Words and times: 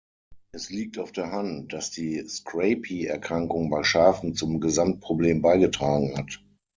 Es 0.51 0.71
liegt 0.71 0.97
auf 0.97 1.11
der 1.11 1.31
Hand, 1.31 1.73
dass 1.73 1.91
die 1.91 2.27
Scrapie-Erkrankung 2.27 3.69
bei 3.69 3.83
Schafen 3.83 4.33
zum 4.33 4.59
Gesamtproblem 4.59 5.43
beigetragen 5.43 6.17
hat. 6.17 6.43